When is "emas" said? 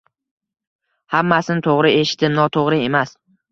2.91-3.17